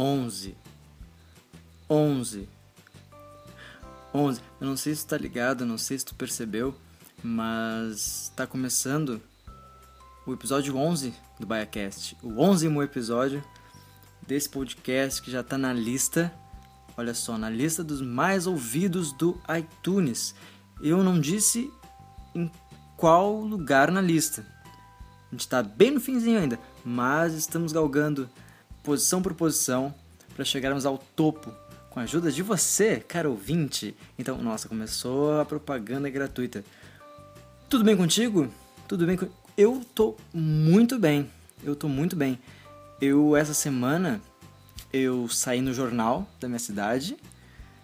11, 0.00 0.56
11, 1.90 2.48
11. 4.14 4.40
Eu 4.60 4.66
não 4.66 4.76
sei 4.76 4.94
se 4.94 5.06
tá 5.06 5.18
ligado, 5.18 5.66
não 5.66 5.76
sei 5.76 5.98
se 5.98 6.06
tu 6.06 6.14
percebeu, 6.14 6.74
mas 7.22 8.32
tá 8.34 8.46
começando 8.46 9.20
o 10.26 10.32
episódio 10.32 10.74
11 10.74 11.14
do 11.38 11.46
BaiaCast. 11.46 12.16
O 12.22 12.40
11 12.40 12.66
episódio 12.78 13.44
desse 14.26 14.48
podcast 14.48 15.20
que 15.20 15.30
já 15.30 15.42
tá 15.42 15.58
na 15.58 15.72
lista, 15.72 16.32
olha 16.96 17.12
só, 17.12 17.36
na 17.36 17.50
lista 17.50 17.84
dos 17.84 18.00
mais 18.00 18.46
ouvidos 18.46 19.12
do 19.12 19.38
iTunes. 19.54 20.34
Eu 20.80 21.04
não 21.04 21.20
disse 21.20 21.70
em 22.34 22.50
qual 22.96 23.38
lugar 23.40 23.90
na 23.90 24.00
lista. 24.00 24.46
A 25.28 25.32
gente 25.32 25.46
tá 25.46 25.62
bem 25.62 25.90
no 25.90 26.00
finzinho 26.00 26.40
ainda, 26.40 26.58
mas 26.82 27.34
estamos 27.34 27.70
galgando 27.70 28.30
posição 28.82 29.22
por 29.22 29.34
posição 29.34 29.94
para 30.34 30.44
chegarmos 30.44 30.86
ao 30.86 30.98
topo 30.98 31.52
com 31.90 32.00
a 32.00 32.04
ajuda 32.04 32.30
de 32.30 32.42
você, 32.42 33.00
caro 33.00 33.30
ouvinte. 33.30 33.96
Então, 34.18 34.38
nossa, 34.38 34.68
começou 34.68 35.40
a 35.40 35.44
propaganda 35.44 36.08
gratuita. 36.08 36.64
Tudo 37.68 37.84
bem 37.84 37.96
contigo? 37.96 38.48
Tudo 38.86 39.06
bem? 39.06 39.18
Eu 39.56 39.82
tô 39.94 40.16
muito 40.32 40.98
bem. 40.98 41.28
Eu 41.62 41.74
tô 41.74 41.88
muito 41.88 42.14
bem. 42.14 42.38
Eu 43.00 43.36
essa 43.36 43.54
semana 43.54 44.20
eu 44.92 45.28
saí 45.28 45.60
no 45.60 45.74
jornal 45.74 46.28
da 46.40 46.48
minha 46.48 46.58
cidade. 46.58 47.16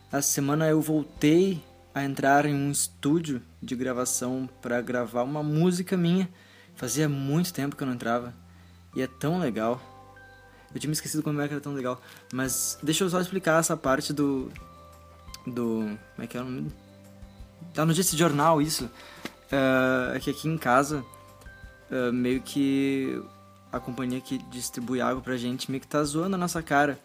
Essa 0.09 0.23
semana 0.23 0.69
eu 0.69 0.81
voltei 0.81 1.63
a 1.95 2.05
entrar 2.05 2.47
em 2.47 2.55
um 2.55 2.71
estúdio 2.71 3.43
de 3.63 3.75
gravação 3.75 4.49
para 4.61 4.81
gravar 4.81 5.23
uma 5.23 5.43
música 5.43 5.97
minha 5.97 6.29
Fazia 6.77 7.09
muito 7.09 7.55
tempo 7.55 7.75
que 7.75 7.83
eu 7.83 7.87
não 7.87 7.95
entrava. 7.95 8.35
E 8.95 9.01
é 9.01 9.07
tão 9.07 9.39
legal. 9.39 9.81
Eu 10.77 10.81
tinha 10.81 10.91
me 10.91 10.93
esquecido 10.93 11.23
como 11.23 11.41
é 11.41 11.49
que 11.49 11.55
era 11.55 11.61
tão 11.61 11.73
legal. 11.73 11.99
Mas 12.31 12.79
deixa 12.83 13.03
eu 13.03 13.09
só 13.09 13.19
explicar 13.19 13.59
essa 13.59 13.75
parte 13.79 14.13
do. 14.13 14.53
Do. 15.47 15.99
Como 16.15 16.19
é 16.19 16.27
que 16.27 16.37
é 16.37 16.41
o 16.43 16.45
nome? 16.45 16.71
Da 17.75 17.87
notícia 17.87 18.13
de 18.13 18.19
jornal, 18.19 18.61
isso. 18.61 18.85
Uh, 18.85 20.15
é 20.15 20.21
que 20.21 20.29
aqui 20.29 20.47
em 20.47 20.59
casa, 20.59 21.03
uh, 21.91 22.13
meio 22.13 22.43
que 22.43 23.19
a 23.73 23.81
companhia 23.81 24.21
que 24.21 24.37
distribui 24.51 25.01
água 25.01 25.23
pra 25.23 25.39
gente 25.39 25.71
meio 25.71 25.81
que 25.81 25.87
tá 25.87 26.05
zoando 26.05 26.35
a 26.35 26.39
nossa 26.39 26.63
cara. 26.63 27.01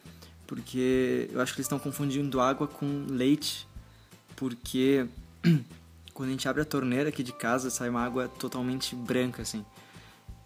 Porque 0.46 1.30
eu 1.32 1.40
acho 1.40 1.54
que 1.54 1.60
eles 1.60 1.68
estão 1.68 1.80
confundindo 1.80 2.42
água 2.42 2.68
com 2.68 3.06
leite. 3.08 3.66
Porque 4.36 5.08
quando 6.14 6.28
a 6.28 6.32
gente 6.34 6.46
abre 6.50 6.62
a 6.62 6.66
torneira 6.66 7.08
aqui 7.08 7.24
de 7.24 7.32
casa, 7.32 7.70
sai 7.70 7.88
uma 7.88 8.04
água 8.04 8.28
totalmente 8.28 8.98
branca, 8.98 9.44
assim. 9.44 9.66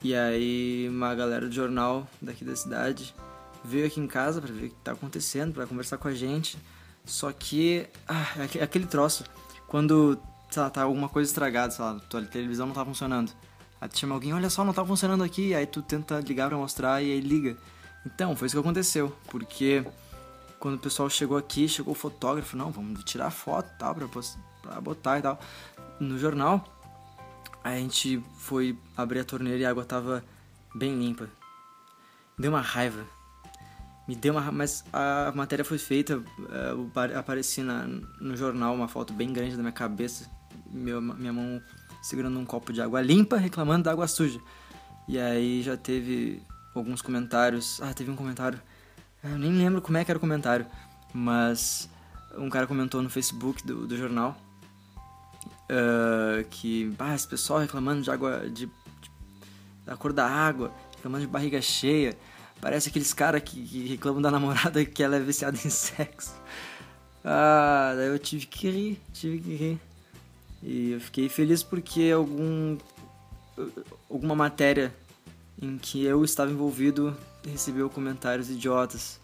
E 0.03 0.15
aí 0.15 0.87
uma 0.89 1.13
galera 1.15 1.47
do 1.47 1.53
jornal 1.53 2.07
daqui 2.21 2.45
da 2.45 2.55
cidade 2.55 3.13
veio 3.63 3.87
aqui 3.87 3.99
em 3.99 4.07
casa 4.07 4.41
para 4.41 4.53
ver 4.53 4.67
o 4.67 4.69
que 4.69 4.75
tá 4.83 4.91
acontecendo, 4.91 5.53
para 5.53 5.65
conversar 5.65 5.97
com 5.97 6.07
a 6.07 6.13
gente. 6.13 6.57
Só 7.03 7.31
que, 7.31 7.87
ah, 8.07 8.25
é 8.55 8.63
aquele 8.63 8.85
troço, 8.85 9.23
quando 9.67 10.19
lá, 10.55 10.69
tá 10.69 10.83
alguma 10.83 11.09
coisa 11.09 11.29
estragada, 11.29 11.71
sei 11.71 11.83
lá, 11.83 11.99
tua 12.09 12.23
televisão 12.23 12.67
não 12.67 12.73
tá 12.73 12.85
funcionando. 12.85 13.31
Aí 13.79 13.89
tu 13.89 13.99
chama 13.99 14.15
alguém, 14.15 14.33
olha 14.33 14.49
só, 14.49 14.63
não 14.63 14.73
tá 14.73 14.85
funcionando 14.85 15.23
aqui, 15.23 15.53
aí 15.53 15.65
tu 15.65 15.81
tenta 15.81 16.19
ligar 16.19 16.47
para 16.47 16.57
mostrar 16.57 17.01
e 17.01 17.11
aí 17.11 17.19
liga. 17.19 17.57
Então, 18.05 18.35
foi 18.35 18.47
isso 18.47 18.55
que 18.55 18.59
aconteceu, 18.59 19.13
porque 19.29 19.85
quando 20.59 20.75
o 20.75 20.79
pessoal 20.79 21.09
chegou 21.09 21.37
aqui, 21.37 21.67
chegou 21.67 21.93
o 21.93 21.95
fotógrafo, 21.95 22.55
não, 22.55 22.71
vamos 22.71 23.03
tirar 23.03 23.29
foto 23.31 23.69
tal, 23.77 23.95
pra 23.95 24.81
botar 24.81 25.19
e 25.19 25.21
tal, 25.21 25.39
no 25.99 26.17
jornal. 26.17 26.63
A 27.65 27.71
gente 27.71 28.23
foi 28.37 28.77
abrir 28.95 29.21
a 29.21 29.23
torneira 29.23 29.57
e 29.59 29.65
a 29.65 29.71
água 29.71 29.83
tava 29.83 30.23
bem 30.75 30.95
limpa. 30.99 31.27
Deu 32.37 32.51
uma 32.51 32.61
raiva. 32.61 33.03
Me 34.07 34.15
deu 34.15 34.33
uma 34.33 34.51
mas 34.51 34.83
a 34.93 35.31
matéria 35.33 35.65
foi 35.65 35.79
feita, 35.79 36.13
eu 36.13 36.91
eh, 36.95 37.17
apareci 37.17 37.63
na, 37.63 37.87
no 38.21 38.37
jornal 38.37 38.75
uma 38.75 38.87
foto 38.87 39.11
bem 39.13 39.33
grande 39.33 39.55
da 39.55 39.63
minha 39.63 39.71
cabeça, 39.71 40.29
meu, 40.67 41.01
minha 41.01 41.33
mão 41.33 41.59
segurando 42.03 42.37
um 42.37 42.45
copo 42.45 42.71
de 42.71 42.83
água 42.83 43.01
limpa, 43.01 43.37
reclamando 43.37 43.85
da 43.85 43.91
água 43.91 44.07
suja. 44.07 44.39
E 45.07 45.17
aí 45.17 45.63
já 45.63 45.75
teve 45.75 46.43
alguns 46.75 47.01
comentários. 47.01 47.81
Ah, 47.81 47.95
teve 47.95 48.11
um 48.11 48.15
comentário 48.15 48.61
eu 49.25 49.39
nem 49.39 49.51
lembro 49.51 49.81
como 49.81 49.97
é 49.97 50.05
que 50.05 50.11
era 50.11 50.19
o 50.19 50.21
comentário, 50.21 50.67
mas 51.11 51.89
um 52.37 52.47
cara 52.47 52.67
comentou 52.67 53.01
no 53.01 53.09
Facebook 53.09 53.65
do, 53.65 53.87
do 53.87 53.97
jornal 53.97 54.37
uh, 55.69 56.43
que 56.49 56.93
ah, 56.99 57.15
esse 57.15 57.27
pessoal 57.27 57.59
reclamando 57.59 58.01
de 58.01 58.11
água, 58.11 58.49
de, 58.49 58.65
de, 58.65 58.71
da 59.85 59.95
cor 59.95 60.13
da 60.13 60.27
água, 60.27 60.71
reclamando 60.95 61.25
de 61.25 61.31
barriga 61.31 61.61
cheia. 61.61 62.17
Parece 62.61 62.89
aqueles 62.89 63.13
caras 63.13 63.41
que, 63.43 63.61
que, 63.63 63.87
reclamam 63.87 64.21
da 64.21 64.31
namorada 64.31 64.83
que 64.85 65.03
ela 65.03 65.17
é 65.17 65.19
viciada 65.19 65.57
em 65.57 65.69
sexo. 65.69 66.33
Ah, 67.23 67.93
daí 67.95 68.07
eu 68.07 68.19
tive 68.19 68.45
que 68.45 68.69
rir, 68.69 69.01
tive 69.13 69.39
que 69.39 69.55
rir. 69.55 69.79
E 70.63 70.91
eu 70.91 70.99
fiquei 70.99 71.29
feliz 71.29 71.61
porque 71.61 72.11
algum 72.11 72.77
alguma 74.09 74.35
matéria 74.35 74.93
em 75.61 75.77
que 75.77 76.03
eu 76.03 76.23
estava 76.25 76.51
envolvido 76.51 77.15
recebeu 77.45 77.89
comentários 77.89 78.49
idiotas 78.49 79.19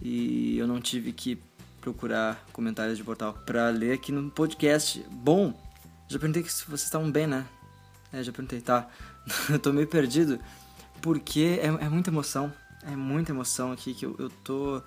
e 0.00 0.58
eu 0.58 0.66
não 0.66 0.80
tive 0.80 1.12
que 1.12 1.38
procurar 1.80 2.44
comentários 2.52 2.96
de 2.96 3.04
portal 3.04 3.34
para 3.46 3.68
ler 3.70 3.92
aqui 3.92 4.12
no 4.12 4.30
podcast. 4.30 5.04
Bom, 5.10 5.54
já 6.10 6.18
perguntei 6.18 6.42
se 6.44 6.64
vocês 6.64 6.82
estavam 6.82 7.08
bem, 7.08 7.28
né? 7.28 7.46
É, 8.12 8.20
já 8.20 8.32
perguntei, 8.32 8.60
tá. 8.60 8.88
eu 9.48 9.60
tô 9.60 9.72
meio 9.72 9.86
perdido 9.86 10.40
porque 11.00 11.60
é, 11.62 11.66
é, 11.66 11.88
muita 11.88 12.10
emoção, 12.10 12.52
é 12.82 12.96
muita 12.96 13.30
emoção 13.30 13.70
aqui 13.70 13.94
que 13.94 14.04
eu, 14.04 14.16
eu 14.18 14.28
tô 14.28 14.78
uh, 14.78 14.82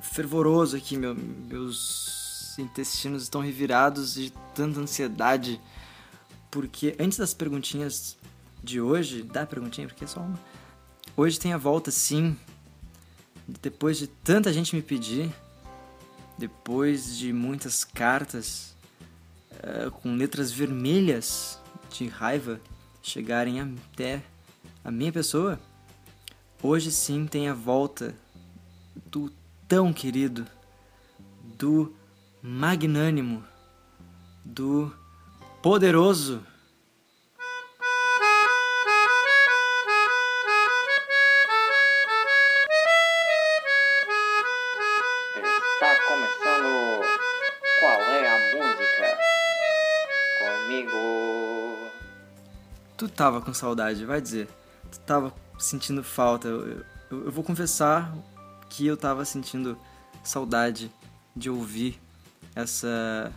fervoroso 0.00 0.74
aqui, 0.74 0.96
meu, 0.96 1.14
meus 1.14 2.58
intestinos 2.58 3.24
estão 3.24 3.42
revirados 3.42 4.14
de 4.14 4.32
tanta 4.54 4.80
ansiedade. 4.80 5.60
Porque 6.50 6.96
antes 6.98 7.18
das 7.18 7.34
perguntinhas 7.34 8.16
de 8.64 8.80
hoje, 8.80 9.22
dá 9.22 9.44
perguntinha 9.44 9.86
porque 9.86 10.04
é 10.04 10.06
só 10.06 10.20
uma 10.20 10.40
Hoje 11.14 11.38
tem 11.38 11.52
a 11.52 11.58
volta, 11.58 11.90
sim. 11.90 12.34
Depois 13.46 13.98
de 13.98 14.06
tanta 14.06 14.50
gente 14.50 14.74
me 14.74 14.80
pedir, 14.80 15.30
depois 16.38 17.16
de 17.16 17.34
muitas 17.34 17.84
cartas 17.84 18.75
uh, 19.62 19.90
com 19.90 20.14
letras 20.14 20.50
vermelhas 20.50 21.60
de 21.90 22.08
raiva 22.08 22.60
chegarem 23.02 23.60
até 23.60 24.22
a 24.84 24.90
minha 24.90 25.12
pessoa, 25.12 25.58
hoje 26.62 26.90
sim 26.90 27.26
tem 27.26 27.48
a 27.48 27.54
volta 27.54 28.14
do 29.10 29.32
tão 29.68 29.92
querido, 29.92 30.46
do 31.58 31.94
magnânimo, 32.42 33.44
do 34.44 34.92
poderoso 35.62 36.42
tava 53.16 53.40
com 53.40 53.52
saudade, 53.54 54.04
vai 54.04 54.20
dizer. 54.20 54.48
Tava 55.06 55.32
sentindo 55.58 56.04
falta. 56.04 56.46
Eu, 56.46 56.84
eu, 57.10 57.24
eu, 57.24 57.32
vou 57.32 57.42
confessar 57.42 58.14
que 58.68 58.86
eu 58.86 58.96
tava 58.96 59.24
sentindo 59.24 59.76
saudade 60.22 60.92
de 61.34 61.48
ouvir 61.48 61.98
essa 62.54 63.32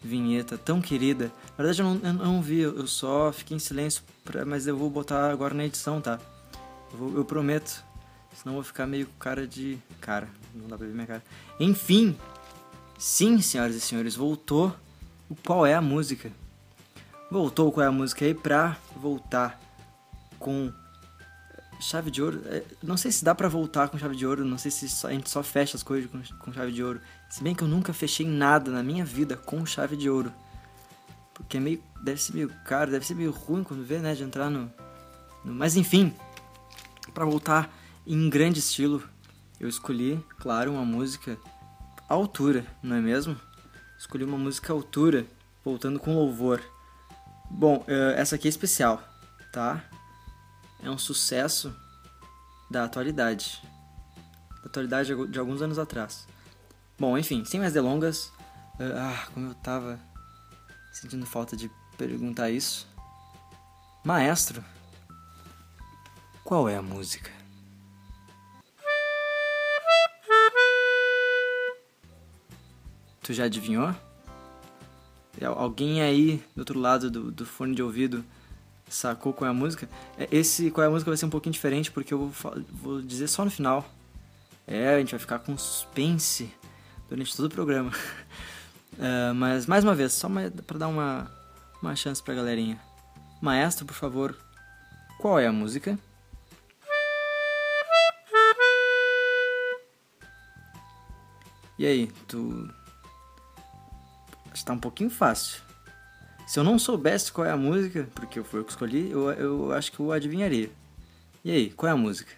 vinheta 0.00 0.56
tão 0.56 0.80
querida. 0.80 1.32
Na 1.58 1.64
verdade, 1.64 1.82
eu 1.82 1.94
não, 1.94 2.08
eu 2.08 2.12
não 2.12 2.42
vi, 2.42 2.60
eu 2.60 2.86
só 2.86 3.32
fiquei 3.32 3.56
em 3.56 3.60
silêncio, 3.60 4.02
pra, 4.24 4.44
mas 4.44 4.66
eu 4.66 4.76
vou 4.76 4.88
botar 4.88 5.30
agora 5.30 5.54
na 5.54 5.64
edição, 5.64 6.00
tá? 6.00 6.20
Eu, 6.92 6.98
vou, 6.98 7.16
eu 7.16 7.24
prometo. 7.24 7.84
Senão 8.34 8.54
eu 8.54 8.62
vou 8.62 8.64
ficar 8.64 8.86
meio 8.86 9.06
cara 9.18 9.46
de. 9.46 9.78
Cara, 10.00 10.28
não 10.54 10.68
dá 10.68 10.76
pra 10.76 10.86
ver 10.86 10.92
minha 10.92 11.06
cara. 11.06 11.24
Enfim, 11.58 12.16
sim, 12.98 13.40
senhoras 13.40 13.74
e 13.74 13.80
senhores, 13.80 14.14
voltou 14.14 14.74
o 15.28 15.36
Qual 15.36 15.64
é 15.64 15.74
a 15.74 15.80
Música 15.80 16.30
voltou 17.30 17.70
com 17.72 17.80
a 17.80 17.90
música 17.90 18.24
aí 18.24 18.34
pra 18.34 18.76
voltar 18.96 19.60
com 20.38 20.72
chave 21.80 22.10
de 22.10 22.22
ouro. 22.22 22.42
É, 22.46 22.62
não 22.82 22.96
sei 22.96 23.10
se 23.12 23.24
dá 23.24 23.34
pra 23.34 23.48
voltar 23.48 23.88
com 23.88 23.98
chave 23.98 24.16
de 24.16 24.26
ouro, 24.26 24.44
não 24.44 24.58
sei 24.58 24.70
se 24.70 25.06
a 25.06 25.10
gente 25.10 25.28
só 25.28 25.42
fecha 25.42 25.76
as 25.76 25.82
coisas 25.82 26.10
com, 26.10 26.22
com 26.38 26.52
chave 26.52 26.72
de 26.72 26.82
ouro. 26.82 27.00
Se 27.28 27.42
bem 27.42 27.54
que 27.54 27.62
eu 27.62 27.68
nunca 27.68 27.92
fechei 27.92 28.26
nada 28.26 28.70
na 28.70 28.82
minha 28.82 29.04
vida 29.04 29.36
com 29.36 29.64
chave 29.66 29.96
de 29.96 30.08
ouro. 30.08 30.32
Porque 31.32 31.56
é 31.56 31.60
meio. 31.60 31.82
Deve 32.02 32.20
ser 32.20 32.34
meio 32.34 32.50
caro, 32.64 32.90
deve 32.90 33.06
ser 33.06 33.14
meio 33.14 33.30
ruim 33.30 33.64
quando 33.64 33.84
vê, 33.84 33.98
né? 33.98 34.14
De 34.14 34.22
entrar 34.22 34.50
no. 34.50 34.70
no 35.44 35.54
mas 35.54 35.76
enfim, 35.76 36.14
para 37.12 37.24
voltar 37.24 37.74
em 38.06 38.28
grande 38.28 38.60
estilo, 38.60 39.02
eu 39.58 39.68
escolhi, 39.68 40.22
claro, 40.38 40.72
uma 40.72 40.84
música 40.84 41.38
à 42.08 42.14
altura, 42.14 42.66
não 42.82 42.96
é 42.96 43.00
mesmo? 43.00 43.36
Escolhi 43.98 44.24
uma 44.24 44.36
música 44.36 44.72
à 44.72 44.76
altura, 44.76 45.26
voltando 45.64 45.98
com 45.98 46.14
louvor. 46.14 46.60
Bom, 47.56 47.84
eh, 47.86 48.14
essa 48.16 48.34
aqui 48.34 48.48
é 48.48 48.50
especial, 48.50 49.00
tá? 49.52 49.84
É 50.82 50.90
um 50.90 50.98
sucesso 50.98 51.72
da 52.68 52.82
atualidade. 52.82 53.62
Da 54.60 54.66
atualidade 54.66 55.14
de 55.28 55.38
alguns 55.38 55.62
anos 55.62 55.78
atrás. 55.78 56.26
Bom, 56.98 57.16
enfim, 57.16 57.44
sem 57.44 57.60
mais 57.60 57.72
delongas. 57.72 58.32
Ah, 58.80 59.28
como 59.32 59.50
eu 59.50 59.54
tava 59.54 60.00
sentindo 60.92 61.24
falta 61.24 61.56
de 61.56 61.70
perguntar 61.96 62.50
isso. 62.50 62.88
Maestro, 64.04 64.62
qual 66.42 66.68
é 66.68 66.76
a 66.76 66.82
música? 66.82 67.30
Tu 73.22 73.32
já 73.32 73.44
adivinhou? 73.44 73.94
Alguém 75.46 76.02
aí 76.02 76.42
do 76.54 76.60
outro 76.60 76.78
lado 76.78 77.10
do, 77.10 77.30
do 77.30 77.46
fone 77.46 77.74
de 77.74 77.82
ouvido 77.82 78.24
sacou 78.88 79.32
qual 79.32 79.48
é 79.48 79.50
a 79.50 79.54
música? 79.54 79.88
É, 80.18 80.28
esse 80.30 80.70
qual 80.70 80.84
é 80.84 80.88
a 80.88 80.90
música 80.90 81.10
vai 81.10 81.16
ser 81.16 81.26
um 81.26 81.30
pouquinho 81.30 81.52
diferente 81.52 81.90
porque 81.90 82.14
eu 82.14 82.28
vou, 82.28 82.62
vou 82.72 83.02
dizer 83.02 83.28
só 83.28 83.44
no 83.44 83.50
final. 83.50 83.88
É, 84.66 84.94
a 84.94 84.98
gente 84.98 85.10
vai 85.10 85.20
ficar 85.20 85.38
com 85.40 85.56
suspense 85.58 86.50
durante 87.08 87.36
todo 87.36 87.46
o 87.46 87.50
programa. 87.50 87.90
uh, 88.94 89.34
mas 89.36 89.66
mais 89.66 89.84
uma 89.84 89.94
vez, 89.94 90.12
só 90.12 90.28
para 90.66 90.78
dar 90.78 90.88
uma, 90.88 91.30
uma 91.82 91.94
chance 91.94 92.22
pra 92.22 92.34
galerinha. 92.34 92.80
Maestro, 93.40 93.84
por 93.84 93.94
favor, 93.94 94.36
qual 95.18 95.38
é 95.38 95.46
a 95.46 95.52
música? 95.52 95.98
E 101.76 101.84
aí, 101.84 102.06
tu. 102.28 102.70
Está 104.54 104.72
um 104.72 104.78
pouquinho 104.78 105.10
fácil. 105.10 105.60
Se 106.46 106.60
eu 106.60 106.64
não 106.64 106.78
soubesse 106.78 107.32
qual 107.32 107.46
é 107.46 107.50
a 107.50 107.56
música, 107.56 108.08
porque 108.14 108.42
foi 108.42 108.60
eu 108.60 108.64
que 108.64 108.70
escolhi, 108.70 109.10
eu, 109.10 109.30
eu 109.32 109.72
acho 109.72 109.90
que 109.90 109.98
eu 109.98 110.12
adivinharia. 110.12 110.70
E 111.44 111.50
aí, 111.50 111.70
qual 111.70 111.90
é 111.90 111.92
a 111.92 111.96
música? 111.96 112.32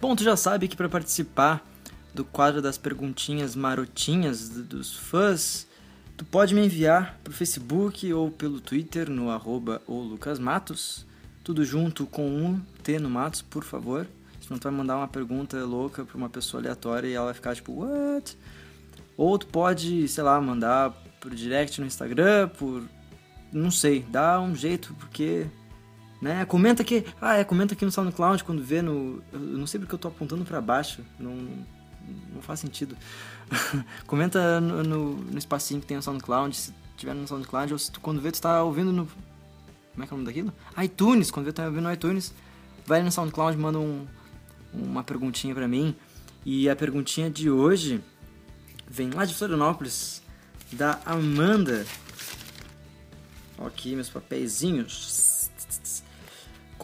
Bom, 0.00 0.14
tu 0.14 0.24
já 0.24 0.36
sabe 0.36 0.68
que 0.68 0.76
para 0.76 0.88
participar 0.88 1.64
do 2.14 2.24
quadro 2.24 2.60
das 2.60 2.78
perguntinhas 2.78 3.54
marotinhas 3.54 4.48
dos 4.48 4.96
fãs, 4.96 5.66
tu 6.16 6.24
pode 6.24 6.54
me 6.54 6.64
enviar 6.64 7.18
pro 7.22 7.32
Facebook 7.32 8.12
ou 8.12 8.30
pelo 8.30 8.60
Twitter 8.60 9.10
no 9.10 9.30
arroba 9.30 9.82
lucasmatos, 9.88 11.06
tudo 11.44 11.64
junto 11.64 12.06
com 12.06 12.26
um 12.26 12.60
T 12.82 12.98
no 12.98 13.10
Matos, 13.10 13.42
por 13.42 13.64
favor. 13.64 14.06
Senão 14.40 14.58
tu 14.58 14.64
vai 14.64 14.72
mandar 14.72 14.96
uma 14.96 15.08
pergunta 15.08 15.56
louca 15.64 16.04
pra 16.04 16.16
uma 16.16 16.28
pessoa 16.28 16.62
aleatória 16.62 17.08
e 17.08 17.12
ela 17.12 17.26
vai 17.26 17.34
ficar 17.34 17.54
tipo, 17.54 17.72
what? 17.72 18.36
Ou 19.16 19.38
tu 19.38 19.46
pode, 19.46 20.06
sei 20.08 20.22
lá, 20.22 20.40
mandar 20.40 20.90
por 21.20 21.34
direct 21.34 21.80
no 21.80 21.86
Instagram, 21.86 22.48
por... 22.48 22.84
não 23.52 23.70
sei, 23.70 24.04
dá 24.08 24.40
um 24.40 24.54
jeito, 24.54 24.94
porque 24.94 25.46
né? 26.20 26.44
Comenta 26.44 26.82
aqui, 26.82 27.04
ah, 27.20 27.36
é, 27.36 27.44
comenta 27.44 27.74
aqui 27.74 27.84
no 27.84 27.90
SoundCloud 27.90 28.42
quando 28.44 28.62
vê 28.62 28.80
no. 28.80 29.22
Eu 29.32 29.38
não 29.38 29.66
sei 29.66 29.78
porque 29.78 29.94
eu 29.94 29.98
tô 29.98 30.08
apontando 30.08 30.44
para 30.44 30.60
baixo, 30.60 31.02
não, 31.18 31.36
não 32.32 32.42
faz 32.42 32.60
sentido. 32.60 32.96
comenta 34.06 34.60
no, 34.60 34.82
no, 34.82 35.14
no, 35.16 35.38
espacinho 35.38 35.80
que 35.80 35.86
tem 35.86 35.96
no 35.96 36.02
SoundCloud, 36.02 36.54
se 36.54 36.74
tiver 36.96 37.14
no 37.14 37.26
SoundCloud, 37.26 37.72
ou 37.72 37.78
se 37.78 37.90
tu, 37.90 38.00
quando 38.00 38.20
vê 38.20 38.30
tu 38.30 38.40
tá 38.40 38.62
ouvindo 38.62 38.92
no. 38.92 39.06
Como 39.06 40.04
é 40.04 40.06
que 40.06 40.12
é 40.12 40.14
o 40.14 40.18
nome 40.18 40.26
daquilo? 40.26 40.52
iTunes, 40.82 41.30
quando 41.30 41.46
vê 41.46 41.52
tu 41.52 41.56
tá 41.56 41.64
ouvindo 41.64 41.84
no 41.84 41.92
iTunes, 41.92 42.34
vai 42.86 43.02
no 43.02 43.10
SoundCloud, 43.10 43.56
manda 43.56 43.78
um, 43.78 44.06
uma 44.72 45.02
perguntinha 45.02 45.54
para 45.54 45.66
mim. 45.66 45.94
E 46.44 46.68
a 46.68 46.76
perguntinha 46.76 47.28
de 47.28 47.50
hoje 47.50 48.00
vem 48.88 49.10
lá 49.10 49.24
de 49.24 49.34
Florianópolis, 49.34 50.22
da 50.72 51.00
Amanda. 51.04 51.84
Aqui 53.58 53.94
meus 53.94 54.08
papeizinhos. 54.08 55.50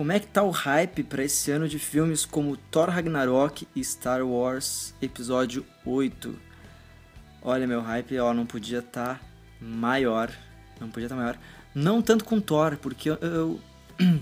Como 0.02 0.10
é 0.10 0.18
que 0.18 0.26
tá 0.26 0.42
o 0.42 0.50
hype 0.50 1.04
para 1.04 1.22
esse 1.22 1.52
ano 1.52 1.68
de 1.68 1.78
filmes 1.78 2.24
como 2.24 2.56
Thor 2.56 2.88
Ragnarok 2.88 3.68
e 3.72 3.84
Star 3.84 4.26
Wars 4.26 4.92
Episódio 5.00 5.64
8? 5.86 6.34
Olha, 7.40 7.68
meu 7.68 7.80
hype, 7.80 8.18
ó, 8.18 8.34
não 8.34 8.44
podia 8.44 8.80
estar 8.80 9.20
tá 9.20 9.20
maior. 9.60 10.28
Não 10.80 10.90
podia 10.90 11.06
estar 11.06 11.14
tá 11.14 11.22
maior. 11.22 11.38
Não 11.72 12.02
tanto 12.02 12.24
com 12.24 12.40
Thor, 12.40 12.76
porque 12.78 13.10
eu... 13.10 13.14
eu... 13.20 13.60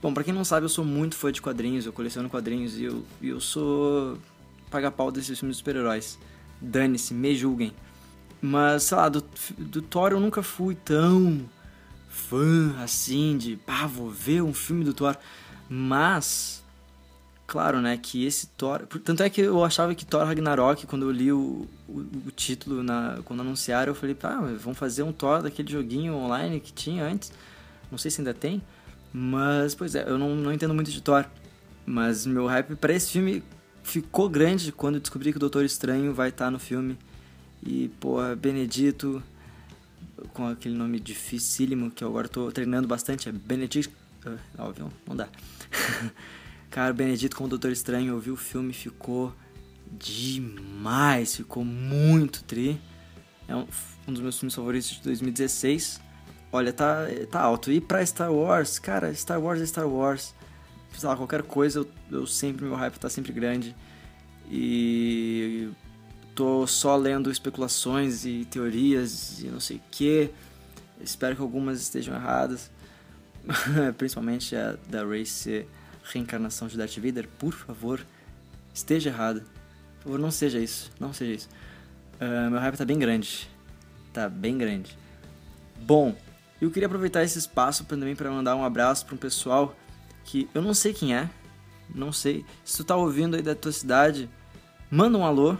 Bom, 0.00 0.14
pra 0.14 0.24
quem 0.24 0.32
não 0.32 0.46
sabe, 0.46 0.64
eu 0.64 0.70
sou 0.70 0.82
muito 0.82 1.14
fã 1.14 1.30
de 1.30 1.42
quadrinhos, 1.42 1.84
eu 1.84 1.92
coleciono 1.92 2.30
quadrinhos 2.30 2.78
e 2.78 2.84
eu, 2.84 3.04
eu 3.20 3.38
sou 3.38 4.16
paga-pau 4.70 5.12
desses 5.12 5.38
filmes 5.38 5.58
de 5.58 5.58
super-heróis. 5.58 6.18
Dane-se, 6.58 7.12
me 7.12 7.36
julguem. 7.36 7.74
Mas, 8.40 8.84
sei 8.84 8.96
lá, 8.96 9.10
do, 9.10 9.22
do 9.58 9.82
Thor 9.82 10.12
eu 10.12 10.20
nunca 10.20 10.42
fui 10.42 10.74
tão 10.74 11.46
fã, 12.12 12.76
assim, 12.82 13.38
de, 13.38 13.56
pá, 13.56 13.86
vou 13.86 14.10
ver 14.10 14.42
um 14.42 14.52
filme 14.52 14.84
do 14.84 14.92
Thor. 14.92 15.16
Mas, 15.68 16.62
claro, 17.46 17.80
né, 17.80 17.96
que 17.96 18.26
esse 18.26 18.46
Thor... 18.48 18.86
Tanto 19.02 19.22
é 19.22 19.30
que 19.30 19.40
eu 19.40 19.64
achava 19.64 19.94
que 19.94 20.04
Thor 20.04 20.24
Ragnarok, 20.24 20.86
quando 20.86 21.06
eu 21.06 21.10
li 21.10 21.32
o, 21.32 21.66
o, 21.88 21.98
o 22.26 22.30
título, 22.30 22.82
na, 22.82 23.18
quando 23.24 23.40
anunciaram, 23.40 23.90
eu 23.90 23.94
falei, 23.94 24.14
pá, 24.14 24.36
vamos 24.60 24.78
fazer 24.78 25.02
um 25.02 25.12
Thor 25.12 25.42
daquele 25.42 25.72
joguinho 25.72 26.14
online 26.14 26.60
que 26.60 26.72
tinha 26.72 27.04
antes. 27.04 27.32
Não 27.90 27.96
sei 27.96 28.10
se 28.10 28.20
ainda 28.20 28.34
tem. 28.34 28.62
Mas, 29.12 29.74
pois 29.74 29.94
é, 29.94 30.04
eu 30.06 30.18
não, 30.18 30.34
não 30.36 30.52
entendo 30.52 30.74
muito 30.74 30.90
de 30.90 31.00
Thor. 31.00 31.24
Mas 31.86 32.26
meu 32.26 32.46
hype 32.46 32.76
para 32.76 32.92
esse 32.92 33.10
filme 33.10 33.42
ficou 33.82 34.28
grande 34.28 34.70
quando 34.70 34.96
eu 34.96 35.00
descobri 35.00 35.32
que 35.32 35.38
o 35.38 35.40
Doutor 35.40 35.64
Estranho 35.64 36.12
vai 36.12 36.28
estar 36.28 36.46
tá 36.46 36.50
no 36.50 36.58
filme. 36.58 36.98
E, 37.62 37.90
pô, 37.98 38.18
Benedito, 38.36 39.22
com 40.32 40.46
aquele 40.46 40.74
nome 40.74 40.98
dificílimo 41.00 41.90
que 41.90 42.02
eu 42.02 42.08
agora 42.08 42.28
tô 42.28 42.50
treinando 42.50 42.88
bastante, 42.88 43.28
é 43.28 43.32
Benedict. 43.32 43.92
Uh, 44.24 44.38
óbvio, 44.58 44.92
não 45.06 45.16
dá. 45.16 45.28
Cara, 46.70 46.92
Benedito 46.92 47.36
como 47.36 47.48
Doutor 47.48 47.70
Estranho, 47.70 48.14
eu 48.14 48.18
vi 48.18 48.30
o 48.30 48.36
filme 48.36 48.72
ficou 48.72 49.34
demais, 49.90 51.36
ficou 51.36 51.64
muito 51.64 52.42
tri. 52.44 52.80
É 53.46 53.54
um, 53.54 53.66
um 54.08 54.12
dos 54.12 54.22
meus 54.22 54.38
filmes 54.38 54.54
favoritos 54.54 54.90
de 54.90 55.02
2016. 55.02 56.00
Olha, 56.50 56.72
tá, 56.72 57.06
tá 57.30 57.40
alto. 57.40 57.70
E 57.70 57.80
pra 57.80 58.04
Star 58.04 58.32
Wars, 58.32 58.78
cara, 58.78 59.12
Star 59.14 59.40
Wars 59.40 59.60
é 59.60 59.66
Star 59.66 59.88
Wars. 59.88 60.34
Sei 60.96 61.08
lá, 61.08 61.16
qualquer 61.16 61.42
coisa, 61.42 61.80
eu, 61.80 61.88
eu 62.20 62.26
sempre, 62.26 62.64
meu 62.64 62.74
hype 62.74 62.98
tá 62.98 63.08
sempre 63.08 63.32
grande. 63.32 63.74
E 64.50 65.68
tô 66.34 66.66
só 66.66 66.96
lendo 66.96 67.30
especulações 67.30 68.24
e 68.24 68.44
teorias 68.44 69.40
e 69.40 69.46
não 69.46 69.60
sei 69.60 69.76
o 69.78 69.82
que. 69.90 70.30
Espero 71.00 71.36
que 71.36 71.42
algumas 71.42 71.80
estejam 71.80 72.14
erradas. 72.14 72.70
Principalmente 73.98 74.54
a 74.54 74.76
da 74.88 75.04
Ray 75.04 75.26
ser 75.26 75.68
reencarnação 76.04 76.68
de 76.68 76.76
Darth 76.76 76.96
Vader. 76.96 77.28
Por 77.38 77.52
favor, 77.52 78.04
esteja 78.72 79.10
errada. 79.10 79.40
Por 79.96 80.04
favor, 80.04 80.18
não 80.18 80.30
seja 80.30 80.58
isso. 80.58 80.90
Não 80.98 81.12
seja 81.12 81.32
isso. 81.32 81.48
Uh, 82.20 82.50
meu 82.50 82.60
hype 82.60 82.76
tá 82.76 82.84
bem 82.84 82.98
grande. 82.98 83.48
Tá 84.12 84.28
bem 84.28 84.56
grande. 84.56 84.96
Bom, 85.80 86.16
eu 86.60 86.70
queria 86.70 86.86
aproveitar 86.86 87.24
esse 87.24 87.38
espaço 87.38 87.84
também 87.84 88.14
para 88.14 88.30
mandar 88.30 88.54
um 88.54 88.64
abraço 88.64 89.04
para 89.04 89.14
um 89.14 89.18
pessoal 89.18 89.74
que 90.24 90.48
eu 90.54 90.62
não 90.62 90.74
sei 90.74 90.92
quem 90.92 91.14
é. 91.14 91.28
Não 91.92 92.12
sei. 92.12 92.44
Se 92.64 92.76
tu 92.76 92.84
tá 92.84 92.96
ouvindo 92.96 93.36
aí 93.36 93.42
da 93.42 93.54
tua 93.54 93.72
cidade, 93.72 94.30
manda 94.90 95.18
um 95.18 95.24
alô 95.24 95.56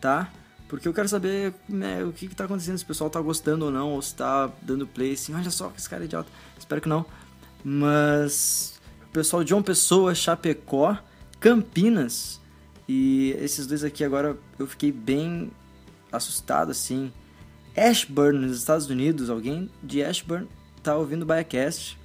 tá? 0.00 0.30
Porque 0.68 0.88
eu 0.88 0.94
quero 0.94 1.08
saber 1.08 1.54
né, 1.68 2.02
o 2.02 2.12
que, 2.12 2.26
que 2.26 2.34
tá 2.34 2.44
acontecendo, 2.44 2.78
se 2.78 2.84
o 2.84 2.86
pessoal 2.86 3.10
tá 3.10 3.20
gostando 3.20 3.66
ou 3.66 3.70
não, 3.70 3.92
ou 3.92 4.02
se 4.02 4.14
tá 4.14 4.50
dando 4.62 4.86
play 4.86 5.12
assim, 5.12 5.34
olha 5.34 5.50
só 5.50 5.68
que 5.68 5.78
esse 5.78 5.88
cara 5.88 6.02
é 6.02 6.06
idiota. 6.06 6.28
Espero 6.58 6.80
que 6.80 6.88
não. 6.88 7.04
Mas 7.62 8.80
o 9.06 9.12
pessoal 9.12 9.44
de 9.44 9.50
João 9.50 9.62
Pessoa, 9.62 10.14
Chapecó, 10.14 10.98
Campinas. 11.38 12.40
E 12.88 13.36
esses 13.38 13.66
dois 13.66 13.84
aqui 13.84 14.04
agora 14.04 14.36
eu 14.58 14.66
fiquei 14.66 14.90
bem 14.90 15.50
assustado 16.10 16.70
assim. 16.70 17.12
Ashburn, 17.76 18.38
nos 18.38 18.58
Estados 18.58 18.88
Unidos, 18.88 19.30
alguém 19.30 19.70
de 19.82 20.02
Ashburn 20.02 20.48
tá 20.82 20.96
ouvindo 20.96 21.22
o 21.22 21.26
Biacast. 21.26 21.98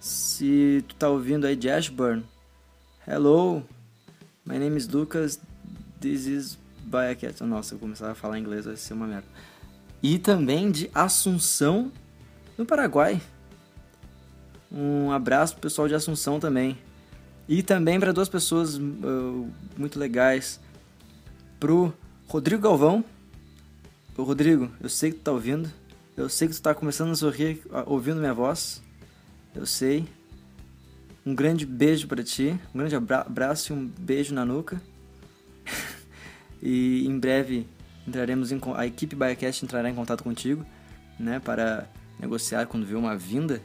Se 0.00 0.84
tu 0.88 0.94
tá 0.96 1.08
ouvindo 1.08 1.46
aí 1.46 1.56
de 1.56 1.68
Ashburn, 1.70 2.24
hello, 3.06 3.62
my 4.44 4.58
name 4.58 4.76
is 4.76 4.86
Lucas, 4.88 5.40
this 6.00 6.26
is 6.26 6.58
Baiaquete. 6.86 7.42
Nossa, 7.42 7.74
eu 7.74 7.78
começar 7.78 8.10
a 8.10 8.14
falar 8.14 8.38
inglês 8.38 8.64
vai 8.64 8.76
ser 8.76 8.94
uma 8.94 9.06
merda. 9.06 9.26
E 10.02 10.18
também 10.18 10.70
de 10.70 10.88
Assunção, 10.94 11.90
no 12.56 12.64
Paraguai. 12.64 13.20
Um 14.70 15.10
abraço 15.10 15.54
pro 15.54 15.62
pessoal 15.62 15.88
de 15.88 15.94
Assunção 15.94 16.38
também. 16.38 16.78
E 17.48 17.62
também 17.62 17.98
para 17.98 18.12
duas 18.12 18.28
pessoas 18.28 18.76
uh, 18.76 19.50
muito 19.76 19.98
legais. 19.98 20.60
Pro 21.58 21.92
Rodrigo 22.28 22.62
Galvão. 22.62 23.04
Ô 24.16 24.22
Rodrigo, 24.22 24.70
eu 24.80 24.88
sei 24.88 25.10
que 25.10 25.18
tu 25.18 25.22
tá 25.22 25.32
ouvindo. 25.32 25.70
Eu 26.16 26.28
sei 26.28 26.48
que 26.48 26.54
tu 26.54 26.62
tá 26.62 26.74
começando 26.74 27.10
a 27.10 27.16
sorrir 27.16 27.62
ouvindo 27.84 28.18
minha 28.18 28.32
voz. 28.32 28.82
Eu 29.54 29.66
sei. 29.66 30.06
Um 31.24 31.34
grande 31.34 31.66
beijo 31.66 32.06
para 32.06 32.22
ti. 32.22 32.58
Um 32.74 32.78
grande 32.78 32.94
abraço 32.94 33.72
e 33.72 33.76
um 33.76 33.86
beijo 33.86 34.32
na 34.32 34.44
nuca. 34.44 34.80
E 36.62 37.06
em 37.06 37.18
breve 37.18 37.66
entraremos 38.06 38.52
em, 38.52 38.60
a 38.74 38.86
equipe 38.86 39.16
Biacast 39.16 39.64
entrará 39.64 39.90
em 39.90 39.94
contato 39.94 40.22
contigo, 40.22 40.64
né, 41.18 41.40
para 41.40 41.88
negociar 42.18 42.66
quando 42.66 42.86
vier 42.86 42.98
uma 42.98 43.16
vinda 43.16 43.60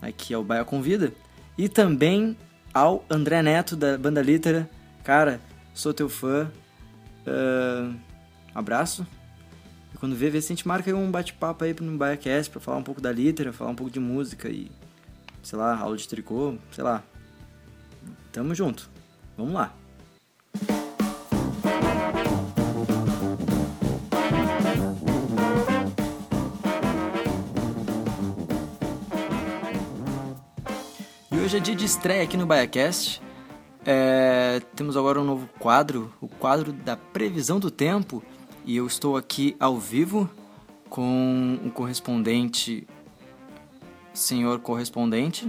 aqui 0.00 0.34
ao 0.34 0.44
Baia 0.44 0.64
Convida. 0.64 1.12
E 1.56 1.68
também 1.68 2.36
ao 2.72 3.04
André 3.08 3.42
Neto 3.42 3.76
da 3.76 3.96
Banda 3.96 4.20
Litera. 4.20 4.68
Cara, 5.02 5.40
sou 5.72 5.94
teu 5.94 6.08
fã. 6.08 6.50
Uh, 7.26 7.96
abraço. 8.54 9.06
E 9.94 9.98
quando 9.98 10.14
vê, 10.14 10.28
vê 10.28 10.42
se 10.42 10.52
a 10.52 10.56
gente 10.56 10.68
marca 10.68 10.94
um 10.94 11.10
bate-papo 11.10 11.64
aí 11.64 11.74
no 11.80 11.96
BaiaCast 11.96 12.50
pra 12.50 12.60
falar 12.60 12.76
um 12.76 12.82
pouco 12.82 13.00
da 13.00 13.10
litera, 13.10 13.52
falar 13.52 13.70
um 13.70 13.74
pouco 13.74 13.90
de 13.90 13.98
música 13.98 14.48
e, 14.48 14.70
sei 15.42 15.58
lá, 15.58 15.74
aula 15.76 15.96
de 15.96 16.06
tricô, 16.06 16.56
sei 16.70 16.84
lá. 16.84 17.02
Tamo 18.30 18.54
junto. 18.54 18.90
Vamos 19.38 19.54
lá. 19.54 19.74
Hoje 31.46 31.58
é 31.58 31.60
dia 31.60 31.76
de 31.76 31.84
estreia 31.84 32.24
aqui 32.24 32.36
no 32.36 32.44
BaiaCast. 32.44 33.22
É, 33.84 34.60
temos 34.74 34.96
agora 34.96 35.20
um 35.20 35.24
novo 35.24 35.48
quadro, 35.60 36.12
o 36.20 36.26
quadro 36.26 36.72
da 36.72 36.96
previsão 36.96 37.60
do 37.60 37.70
tempo 37.70 38.20
e 38.64 38.76
eu 38.76 38.84
estou 38.84 39.16
aqui 39.16 39.54
ao 39.60 39.78
vivo 39.78 40.28
com 40.90 41.56
o 41.64 41.70
correspondente, 41.70 42.84
senhor 44.12 44.58
correspondente, 44.58 45.48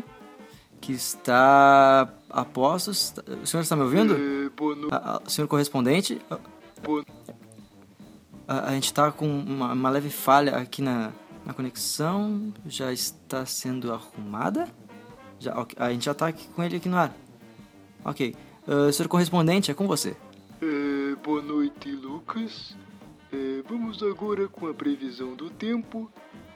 que 0.79 0.93
está 0.93 2.07
a 2.29 2.45
postos. 2.45 3.15
O 3.41 3.47
senhor 3.47 3.63
está 3.63 3.75
me 3.75 3.81
ouvindo? 3.81 4.15
É, 4.15 4.95
a, 4.95 5.19
a, 5.25 5.27
senhor 5.27 5.47
correspondente? 5.47 6.21
A, 8.47 8.67
a, 8.67 8.71
gente 8.73 8.85
está 8.85 9.11
com 9.11 9.27
uma, 9.27 9.73
uma, 9.73 9.89
leve 9.89 10.11
falha 10.11 10.57
aqui 10.57 10.79
na, 10.79 11.11
na 11.43 11.55
conexão. 11.55 12.53
Já 12.67 12.93
está 12.93 13.47
sendo 13.47 13.91
arrumada? 13.91 14.67
Já, 15.39 15.65
a 15.77 15.91
gente 15.91 16.05
já 16.05 16.11
está 16.11 16.27
aqui 16.27 16.47
com 16.49 16.63
ele 16.63 16.77
aqui 16.77 16.89
no 16.89 16.97
ar. 16.97 17.15
Ok. 18.03 18.35
Uh, 18.67 18.91
senhor 18.91 19.07
correspondente, 19.07 19.69
é 19.69 19.73
com 19.73 19.87
você. 19.87 20.15
É, 20.61 21.15
boa 21.23 21.41
noite, 21.41 21.91
Lucas. 21.91 22.75
É, 23.31 23.61
vamos 23.67 24.01
agora 24.01 24.47
com 24.47 24.67
a 24.67 24.73
previsão 24.73 25.35
do 25.35 25.49
tempo. 25.49 26.11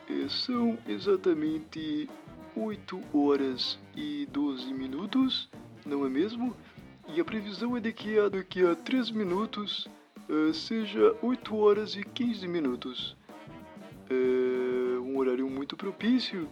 É, 0.09 0.27
são 0.27 0.77
exatamente 0.87 2.09
8 2.55 3.01
horas 3.13 3.79
e 3.95 4.27
12 4.31 4.73
minutos, 4.73 5.47
não 5.85 6.05
é 6.05 6.09
mesmo? 6.09 6.55
E 7.07 7.21
a 7.21 7.25
previsão 7.25 7.77
é 7.77 7.79
de 7.79 7.93
que 7.93 8.17
daqui 8.29 8.65
a 8.65 8.75
3 8.75 9.11
minutos 9.11 9.87
seja 10.53 11.15
8 11.21 11.55
horas 11.57 11.95
e 11.95 12.03
15 12.03 12.47
minutos. 12.47 13.17
É 14.09 14.99
um 14.99 15.17
horário 15.17 15.49
muito 15.49 15.75
propício 15.75 16.47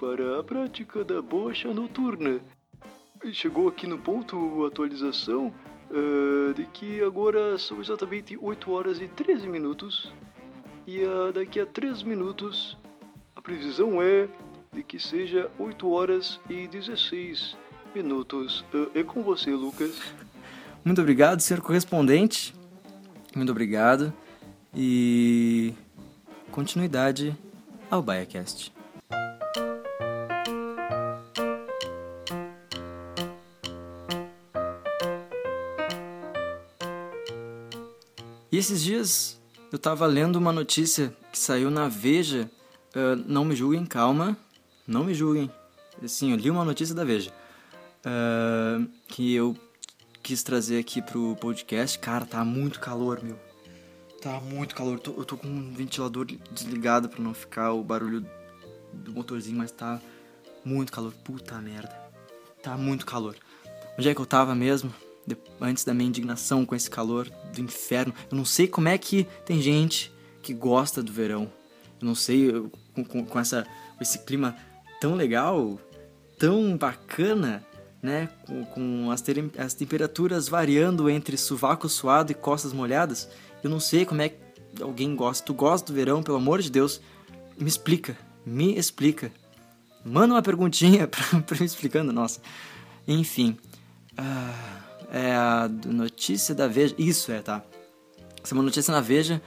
para 0.00 0.40
a 0.40 0.42
prática 0.42 1.04
da 1.04 1.20
bocha 1.20 1.74
noturna. 1.74 2.40
Chegou 3.34 3.68
aqui 3.68 3.86
no 3.86 3.98
ponto 3.98 4.64
atualização 4.64 5.52
uh, 5.90 6.54
de 6.54 6.64
que 6.64 7.02
agora 7.02 7.58
são 7.58 7.78
exatamente 7.82 8.34
8 8.40 8.72
horas 8.72 8.98
e 8.98 9.06
13 9.08 9.46
minutos. 9.46 10.10
E 10.86 11.04
uh, 11.04 11.30
daqui 11.34 11.60
a 11.60 11.66
3 11.66 12.02
minutos 12.02 12.78
a 13.36 13.42
previsão 13.42 14.00
é 14.00 14.26
de 14.72 14.82
que 14.82 14.98
seja 14.98 15.50
8 15.58 15.90
horas 15.90 16.40
e 16.48 16.66
16 16.66 17.54
minutos. 17.94 18.64
Uh, 18.72 18.90
é 18.94 19.02
com 19.02 19.22
você, 19.22 19.50
Lucas. 19.50 20.00
Muito 20.82 21.02
obrigado, 21.02 21.40
senhor 21.40 21.60
correspondente. 21.60 22.54
Muito 23.36 23.50
obrigado. 23.50 24.10
E 24.74 25.74
continuidade 26.50 27.36
ao 27.90 28.00
BaiaCast. 28.00 28.79
E 38.52 38.58
esses 38.58 38.82
dias 38.82 39.40
eu 39.72 39.78
tava 39.78 40.06
lendo 40.06 40.36
uma 40.36 40.52
notícia 40.52 41.16
que 41.30 41.38
saiu 41.38 41.70
na 41.70 41.88
Veja. 41.88 42.50
Uh, 42.90 43.22
não 43.26 43.44
me 43.44 43.54
julguem, 43.54 43.86
calma. 43.86 44.36
Não 44.86 45.04
me 45.04 45.14
julguem. 45.14 45.50
Sim, 46.06 46.32
eu 46.32 46.36
li 46.36 46.50
uma 46.50 46.64
notícia 46.64 46.94
da 46.94 47.04
Veja. 47.04 47.30
Uh, 48.00 48.90
que 49.06 49.32
eu 49.32 49.56
quis 50.22 50.42
trazer 50.42 50.78
aqui 50.78 51.00
pro 51.00 51.36
podcast. 51.36 51.98
Cara, 52.00 52.26
tá 52.26 52.44
muito 52.44 52.80
calor, 52.80 53.22
meu. 53.22 53.38
Tá 54.20 54.40
muito 54.40 54.74
calor. 54.74 54.94
Eu 54.94 54.98
tô, 54.98 55.12
eu 55.12 55.24
tô 55.24 55.36
com 55.36 55.46
um 55.46 55.72
ventilador 55.72 56.26
desligado 56.50 57.08
pra 57.08 57.22
não 57.22 57.32
ficar 57.32 57.72
o 57.72 57.84
barulho 57.84 58.26
do 58.92 59.12
motorzinho, 59.12 59.58
mas 59.58 59.70
tá 59.70 60.00
muito 60.64 60.90
calor. 60.90 61.12
Puta 61.24 61.56
merda. 61.58 61.94
Tá 62.60 62.76
muito 62.76 63.06
calor. 63.06 63.36
Onde 63.96 64.08
é 64.08 64.14
que 64.14 64.20
eu 64.20 64.26
tava 64.26 64.56
mesmo? 64.56 64.92
Antes 65.60 65.84
da 65.84 65.92
minha 65.92 66.08
indignação 66.08 66.64
com 66.64 66.74
esse 66.74 66.88
calor 66.88 67.28
do 67.52 67.60
inferno. 67.60 68.14
Eu 68.30 68.36
não 68.36 68.44
sei 68.44 68.66
como 68.66 68.88
é 68.88 68.96
que 68.96 69.26
tem 69.44 69.60
gente 69.60 70.12
que 70.42 70.54
gosta 70.54 71.02
do 71.02 71.12
verão. 71.12 71.50
Eu 72.00 72.06
não 72.06 72.14
sei, 72.14 72.50
com, 73.08 73.24
com, 73.24 73.38
essa, 73.38 73.66
esse 74.00 74.20
clima 74.20 74.56
tão 75.00 75.14
legal, 75.14 75.78
tão 76.38 76.76
bacana, 76.76 77.64
né? 78.02 78.28
Com, 78.46 78.64
com 78.64 79.10
as, 79.10 79.20
ter, 79.20 79.50
as 79.58 79.74
temperaturas 79.74 80.48
variando 80.48 81.10
entre 81.10 81.36
sovaco 81.36 81.88
suado 81.88 82.32
e 82.32 82.34
costas 82.34 82.72
molhadas. 82.72 83.28
Eu 83.62 83.68
não 83.68 83.80
sei 83.80 84.06
como 84.06 84.22
é 84.22 84.30
que 84.30 84.38
alguém 84.80 85.14
gosta. 85.14 85.44
Tu 85.44 85.52
gosta 85.52 85.92
do 85.92 85.94
verão, 85.94 86.22
pelo 86.22 86.38
amor 86.38 86.62
de 86.62 86.70
Deus? 86.70 87.00
Me 87.58 87.68
explica, 87.68 88.16
me 88.44 88.76
explica. 88.78 89.30
Manda 90.02 90.32
uma 90.34 90.42
perguntinha 90.42 91.06
pra, 91.08 91.22
pra 91.42 91.58
me 91.58 91.66
explicando, 91.66 92.12
nossa. 92.12 92.40
Enfim. 93.06 93.58
Ah 94.16 94.79
é 95.10 95.34
notícia 95.86 96.54
da 96.54 96.68
Veja. 96.68 96.94
Isso 96.96 97.32
é, 97.32 97.40
tá? 97.40 97.62
Essa 98.42 98.54
é 98.54 98.56
uma 98.56 98.62
notícia 98.62 98.92
na 98.92 99.00
Veja 99.00 99.42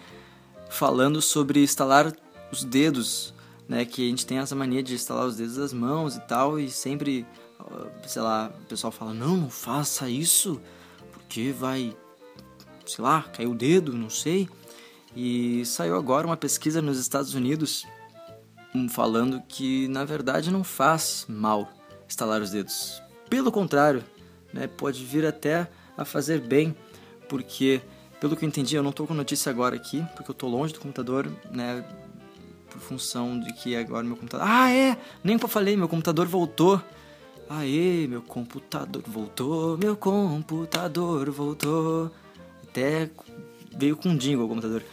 falando 0.70 1.22
sobre 1.22 1.64
instalar 1.64 2.14
os 2.52 2.64
dedos, 2.64 3.34
né? 3.68 3.86
Que 3.86 4.08
a 4.08 4.10
gente 4.10 4.26
tem 4.26 4.40
essa 4.40 4.56
mania 4.56 4.84
de 4.84 4.94
instalar 4.94 5.26
os 5.26 5.38
dedos 5.38 5.56
das 5.56 5.74
mãos 5.74 6.16
e 6.16 6.20
tal, 6.22 6.60
e 6.60 6.70
sempre, 6.70 7.26
sei 8.06 8.22
lá, 8.22 8.52
o 8.64 8.66
pessoal 8.66 8.92
fala: 8.92 9.14
não, 9.14 9.38
não 9.38 9.50
faça 9.50 10.10
isso, 10.10 10.60
porque 11.12 11.52
vai, 11.52 11.96
sei 12.86 13.04
lá, 13.04 13.24
cair 13.24 13.48
o 13.48 13.56
dedo, 13.56 13.94
não 13.94 14.10
sei. 14.10 14.50
E 15.16 15.64
saiu 15.66 15.96
agora 15.96 16.26
uma 16.26 16.38
pesquisa 16.38 16.82
nos 16.82 17.00
Estados 17.00 17.36
Unidos 17.36 17.86
hum, 18.74 18.90
falando 18.90 19.42
que 19.48 19.88
na 19.88 20.04
verdade 20.04 20.52
não 20.52 20.64
faz 20.64 21.26
mal 21.30 21.72
instalar 22.08 22.42
os 22.42 22.50
dedos. 22.50 23.02
Pelo 23.30 23.52
contrário, 23.52 24.04
né, 24.54 24.68
pode 24.68 25.04
vir 25.04 25.26
até 25.26 25.68
a 25.98 26.06
fazer 26.06 26.40
bem, 26.40 26.76
porque, 27.28 27.82
pelo 28.20 28.36
que 28.36 28.46
eu 28.46 28.50
entendi, 28.50 28.76
eu 28.76 28.84
não 28.84 28.92
estou 28.92 29.08
com 29.08 29.14
notícia 29.14 29.50
agora 29.50 29.76
aqui, 29.76 30.06
porque 30.16 30.30
eu 30.30 30.34
estou 30.34 30.50
longe 30.50 30.74
do 30.74 30.80
computador, 30.80 31.30
né, 31.52 31.84
por 32.70 32.80
função 32.80 33.40
de 33.40 33.54
que 33.54 33.76
agora 33.76 34.04
meu 34.04 34.16
computador... 34.16 34.48
Ah, 34.50 34.72
é! 34.72 34.98
Nem 35.24 35.38
que 35.38 35.46
eu 35.46 35.50
falei, 35.50 35.78
meu 35.78 35.88
computador 35.88 36.26
voltou. 36.28 36.82
Aê, 37.50 38.08
meu 38.08 38.22
computador 38.22 39.04
voltou, 39.06 39.78
meu 39.78 39.96
computador 39.96 41.30
voltou. 41.30 42.12
Até 42.64 43.10
veio 43.78 43.96
com 43.96 44.10
um 44.10 44.18
jingle 44.18 44.46
o 44.46 44.50
computador. 44.50 44.84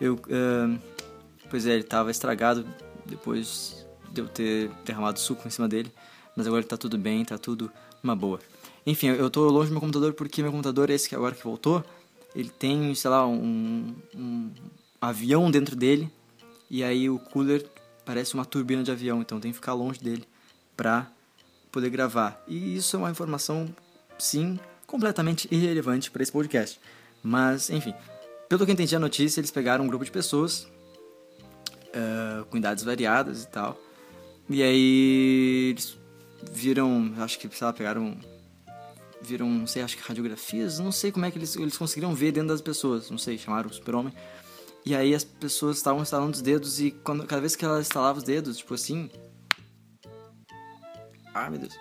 Eu, 0.00 0.14
uh, 0.14 0.78
pois 1.50 1.66
é, 1.66 1.72
ele 1.72 1.80
estava 1.80 2.10
estragado 2.10 2.66
depois 3.04 3.86
de 4.12 4.20
eu 4.20 4.28
ter 4.28 4.70
derramado 4.84 5.18
suco 5.18 5.46
em 5.46 5.50
cima 5.50 5.68
dele, 5.68 5.90
mas 6.36 6.46
agora 6.46 6.60
ele 6.60 6.68
tá 6.68 6.76
tudo 6.76 6.98
bem, 6.98 7.24
tá 7.24 7.38
tudo 7.38 7.72
uma 8.02 8.14
boa. 8.14 8.38
Enfim, 8.86 9.08
eu 9.08 9.28
tô 9.28 9.48
longe 9.48 9.68
do 9.68 9.72
meu 9.72 9.80
computador 9.80 10.12
porque 10.12 10.42
meu 10.42 10.52
computador, 10.52 10.90
esse 10.90 11.08
que 11.08 11.14
agora 11.14 11.34
que 11.34 11.42
voltou, 11.42 11.84
ele 12.34 12.48
tem, 12.48 12.94
sei 12.94 13.10
lá, 13.10 13.26
um, 13.26 13.94
um 14.14 14.50
avião 15.00 15.50
dentro 15.50 15.74
dele 15.74 16.08
e 16.70 16.84
aí 16.84 17.10
o 17.10 17.18
cooler 17.18 17.66
parece 18.04 18.34
uma 18.34 18.44
turbina 18.44 18.84
de 18.84 18.90
avião, 18.90 19.20
então 19.20 19.40
tem 19.40 19.50
que 19.50 19.56
ficar 19.56 19.74
longe 19.74 19.98
dele 19.98 20.24
pra 20.76 21.10
poder 21.72 21.90
gravar. 21.90 22.42
E 22.46 22.76
isso 22.76 22.94
é 22.94 22.98
uma 22.98 23.10
informação, 23.10 23.68
sim, 24.18 24.58
completamente 24.86 25.48
irrelevante 25.50 26.10
para 26.10 26.22
esse 26.22 26.30
podcast. 26.30 26.80
Mas, 27.22 27.70
enfim, 27.70 27.92
pelo 28.48 28.64
que 28.64 28.70
eu 28.70 28.74
entendi 28.74 28.94
a 28.94 29.00
notícia, 29.00 29.40
eles 29.40 29.50
pegaram 29.50 29.84
um 29.84 29.88
grupo 29.88 30.04
de 30.04 30.10
pessoas 30.12 30.68
uh, 31.88 32.44
com 32.48 32.56
idades 32.56 32.84
variadas 32.84 33.42
e 33.42 33.48
tal. 33.48 33.76
E 34.48 34.62
aí 34.62 35.70
eles 35.70 35.98
viram, 36.52 37.12
acho 37.18 37.38
que, 37.38 37.48
sei 37.54 37.66
lá, 37.66 37.72
pegaram 37.72 38.16
viram, 39.26 39.48
não 39.48 39.66
sei, 39.66 39.82
acho 39.82 39.96
que 39.96 40.02
radiografias, 40.02 40.78
não 40.78 40.92
sei 40.92 41.10
como 41.12 41.24
é 41.26 41.30
que 41.30 41.38
eles, 41.38 41.56
eles 41.56 41.76
conseguiram 41.76 42.14
ver 42.14 42.32
dentro 42.32 42.48
das 42.48 42.60
pessoas, 42.60 43.10
não 43.10 43.18
sei, 43.18 43.36
chamaram 43.36 43.68
o 43.68 43.72
super-homem. 43.72 44.12
E 44.84 44.94
aí 44.94 45.14
as 45.14 45.24
pessoas 45.24 45.76
estavam 45.76 46.02
instalando 46.02 46.36
os 46.36 46.42
dedos 46.42 46.80
e 46.80 46.92
quando, 46.92 47.26
cada 47.26 47.40
vez 47.40 47.56
que 47.56 47.64
ela 47.64 47.80
instalava 47.80 48.18
os 48.18 48.24
dedos, 48.24 48.58
tipo 48.58 48.74
assim... 48.74 49.10
Ah, 51.34 51.50
meu 51.50 51.58
Deus. 51.58 51.74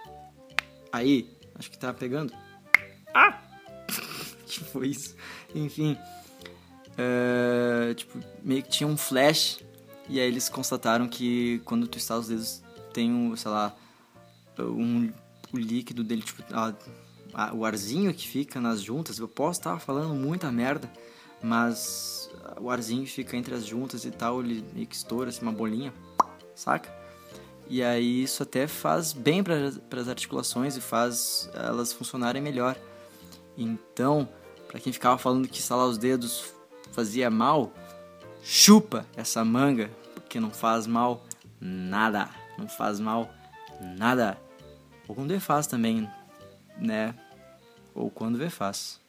Aí, 0.91 1.29
acho 1.53 1.69
que 1.69 1.77
tá 1.77 1.93
pegando. 1.93 2.33
Ah! 3.13 3.41
tipo 4.47 4.83
isso. 4.83 5.15
Enfim, 5.53 5.97
uh, 6.95 7.93
tipo, 7.93 8.19
meio 8.43 8.63
que 8.63 8.69
tinha 8.69 8.87
um 8.87 8.97
flash. 8.97 9.59
E 10.09 10.19
aí 10.19 10.27
eles 10.27 10.49
constataram 10.49 11.07
que 11.07 11.61
quando 11.65 11.87
tu 11.87 11.97
estala 11.97 12.21
os 12.21 12.27
dedos 12.27 12.63
tem 12.93 13.11
um, 13.11 13.35
sei 13.35 13.51
lá, 13.51 13.75
um, 14.59 15.11
o 15.51 15.57
líquido 15.57 16.03
dele, 16.03 16.21
tipo, 16.21 16.43
a, 16.53 16.73
o 17.53 17.65
arzinho 17.65 18.13
que 18.13 18.27
fica 18.27 18.61
nas 18.61 18.81
juntas. 18.81 19.19
Eu 19.19 19.27
posso 19.27 19.59
estar 19.59 19.79
falando 19.79 20.13
muita 20.13 20.51
merda, 20.51 20.91
mas 21.41 22.29
o 22.59 22.69
arzinho 22.69 23.05
fica 23.05 23.35
entre 23.35 23.53
as 23.53 23.65
juntas 23.65 24.05
e 24.05 24.11
tal, 24.11 24.41
ele 24.41 24.85
que 24.85 24.95
estoura 24.95 25.29
assim, 25.29 25.41
uma 25.41 25.51
bolinha, 25.51 25.93
saca? 26.55 26.93
E 27.67 27.83
aí 27.83 28.23
isso 28.23 28.43
até 28.43 28.67
faz 28.67 29.11
bem 29.11 29.43
para 29.43 29.99
as 29.99 30.07
articulações 30.07 30.77
e 30.77 30.81
faz 30.81 31.49
elas 31.53 31.91
funcionarem 31.91 32.41
melhor. 32.41 32.75
Então, 33.57 34.29
para 34.67 34.79
quem 34.79 34.93
ficava 34.93 35.17
falando 35.17 35.47
que 35.47 35.59
estalar 35.59 35.87
os 35.87 35.97
dedos 35.97 36.53
fazia 36.91 37.29
mal, 37.29 37.73
chupa 38.43 39.05
essa 39.15 39.43
manga, 39.43 39.89
porque 40.13 40.39
não 40.39 40.51
faz 40.51 40.85
mal 40.85 41.25
nada, 41.59 42.29
não 42.57 42.67
faz 42.67 42.99
mal 42.99 43.29
nada. 43.97 44.37
Ou 45.07 45.15
quando 45.15 45.29
vê 45.29 45.39
faz 45.39 45.67
também, 45.67 46.09
né? 46.77 47.15
Ou 47.95 48.09
quando 48.09 48.37
vê 48.37 48.49
faz. 48.49 48.99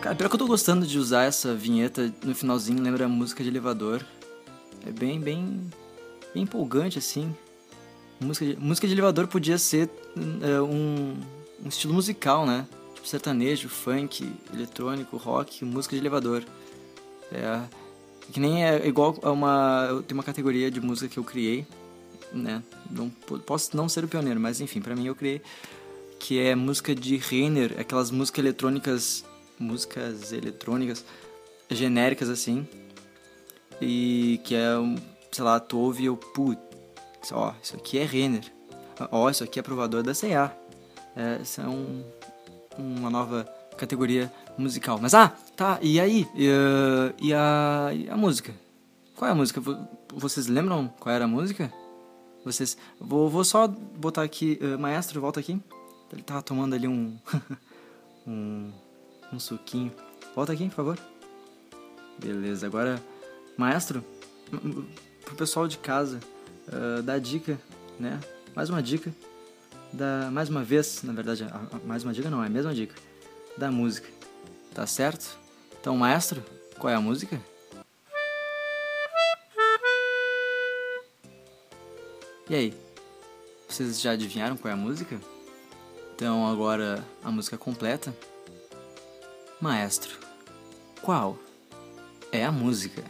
Cara, 0.00 0.14
pior 0.14 0.28
que 0.28 0.34
eu 0.34 0.38
tô 0.38 0.46
gostando 0.46 0.86
de 0.86 0.98
usar 0.98 1.24
essa 1.24 1.54
vinheta 1.54 2.12
no 2.22 2.34
finalzinho, 2.34 2.80
lembra 2.80 3.06
a 3.06 3.08
música 3.08 3.42
de 3.42 3.48
elevador. 3.48 4.04
É 4.86 4.92
bem, 4.92 5.18
bem, 5.18 5.60
bem 6.32 6.42
empolgante, 6.42 6.98
assim. 6.98 7.34
Música 8.20 8.46
de, 8.46 8.56
música 8.56 8.86
de 8.86 8.92
elevador 8.92 9.26
podia 9.26 9.58
ser 9.58 9.88
uh, 10.16 10.62
um, 10.62 11.16
um 11.64 11.68
estilo 11.68 11.94
musical, 11.94 12.46
né? 12.46 12.66
Tipo 12.94 13.08
sertanejo, 13.08 13.68
funk, 13.68 14.30
eletrônico, 14.52 15.16
rock, 15.16 15.64
música 15.64 15.96
de 15.96 16.02
elevador. 16.02 16.44
É, 17.32 17.62
que 18.30 18.38
nem 18.38 18.64
é 18.64 18.86
igual 18.86 19.18
a 19.22 19.30
uma. 19.30 20.04
Tem 20.06 20.14
uma 20.14 20.22
categoria 20.22 20.70
de 20.70 20.80
música 20.80 21.08
que 21.08 21.18
eu 21.18 21.24
criei, 21.24 21.66
né? 22.34 22.62
Não, 22.90 23.08
posso 23.46 23.76
não 23.76 23.88
ser 23.88 24.04
o 24.04 24.08
pioneiro, 24.08 24.40
mas 24.40 24.60
enfim, 24.60 24.80
para 24.80 24.94
mim 24.94 25.06
eu 25.06 25.14
criei. 25.14 25.40
Que 26.18 26.40
é 26.40 26.54
música 26.54 26.94
de 26.94 27.16
Renner, 27.16 27.74
aquelas 27.78 28.10
músicas 28.10 28.38
eletrônicas 28.44 29.24
músicas 29.58 30.32
eletrônicas 30.32 31.04
genéricas 31.70 32.28
assim. 32.28 32.66
E 33.80 34.40
que 34.44 34.54
é, 34.54 34.74
sei 35.32 35.44
lá, 35.44 35.58
tu 35.60 35.78
ouve 35.78 36.04
eu, 36.04 36.16
putz, 36.16 36.60
ó, 37.32 37.54
isso 37.62 37.76
aqui 37.76 37.98
é 37.98 38.04
Renner. 38.04 38.44
Ó, 39.10 39.28
isso 39.28 39.42
aqui 39.42 39.58
é 39.58 39.62
provador 39.62 40.02
da 40.02 40.14
C&A. 40.14 40.52
É, 41.16 41.38
essa 41.40 41.62
é 41.62 41.68
um, 41.68 42.04
uma 42.78 43.10
nova 43.10 43.44
categoria 43.76 44.32
musical. 44.56 44.98
Mas, 45.00 45.14
ah, 45.14 45.32
tá, 45.56 45.78
e 45.82 45.98
aí? 45.98 46.26
E, 46.34 46.48
e, 47.20 47.34
a, 47.34 47.90
e 47.92 48.08
a 48.08 48.16
música? 48.16 48.54
Qual 49.16 49.28
é 49.28 49.32
a 49.32 49.34
música? 49.34 49.60
Vocês 50.12 50.46
lembram 50.46 50.92
qual 50.98 51.14
era 51.14 51.24
a 51.24 51.28
música? 51.28 51.72
Vocês... 52.44 52.76
Vou, 53.00 53.28
vou 53.28 53.44
só 53.44 53.66
botar 53.66 54.22
aqui... 54.22 54.58
Uh, 54.60 54.78
maestro, 54.78 55.20
volta 55.20 55.40
aqui. 55.40 55.60
Ele 56.12 56.22
tava 56.22 56.42
tomando 56.42 56.74
ali 56.74 56.86
um... 56.86 57.16
um 58.26 58.70
um 59.34 59.40
suquinho. 59.40 59.92
Volta 60.34 60.52
aqui, 60.52 60.68
por 60.68 60.74
favor. 60.74 60.98
Beleza, 62.18 62.66
agora, 62.66 63.02
maestro, 63.56 64.04
pro 65.24 65.34
pessoal 65.34 65.66
de 65.66 65.78
casa, 65.78 66.20
uh, 66.68 67.02
dá 67.02 67.18
dica, 67.18 67.58
né? 67.98 68.20
Mais 68.54 68.70
uma 68.70 68.82
dica, 68.82 69.12
da 69.92 70.30
mais 70.30 70.48
uma 70.48 70.62
vez, 70.62 71.02
na 71.02 71.12
verdade, 71.12 71.44
mais 71.84 72.04
uma 72.04 72.12
dica 72.12 72.30
não, 72.30 72.42
é 72.42 72.46
a 72.46 72.50
mesma 72.50 72.72
dica, 72.72 72.94
da 73.58 73.70
música, 73.70 74.08
tá 74.72 74.86
certo? 74.86 75.36
Então, 75.80 75.96
maestro, 75.96 76.42
qual 76.78 76.92
é 76.92 76.94
a 76.94 77.00
música? 77.00 77.40
E 82.48 82.54
aí, 82.54 82.74
vocês 83.66 83.98
já 83.98 84.10
adivinharam 84.10 84.56
qual 84.56 84.70
é 84.70 84.74
a 84.74 84.76
música? 84.76 85.18
Então, 86.14 86.46
agora 86.46 87.02
a 87.22 87.30
música 87.30 87.56
completa. 87.56 88.14
Maestro, 89.60 90.18
qual 91.00 91.38
é 92.30 92.44
a 92.44 92.52
música? 92.52 93.02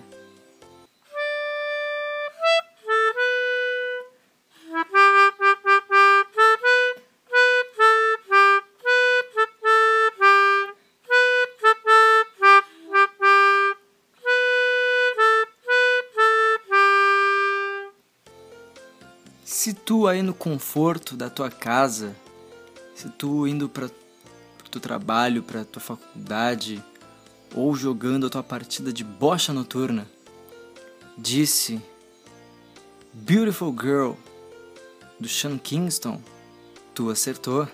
Tu 19.84 20.06
aí 20.06 20.22
no 20.22 20.32
conforto 20.32 21.16
da 21.16 21.28
tua 21.28 21.50
casa, 21.50 22.16
se 22.94 23.08
tu 23.10 23.46
indo 23.46 23.68
para 23.68 23.90
teu 24.70 24.80
trabalho, 24.80 25.42
para 25.42 25.64
tua 25.64 25.80
faculdade 25.80 26.82
ou 27.54 27.76
jogando 27.76 28.26
a 28.26 28.30
tua 28.30 28.42
partida 28.42 28.92
de 28.92 29.04
bocha 29.04 29.52
noturna, 29.52 30.08
disse 31.16 31.80
Beautiful 33.12 33.72
Girl 33.78 34.12
do 35.20 35.28
Sean 35.28 35.58
Kingston, 35.58 36.20
tu 36.92 37.10
acertou 37.10 37.68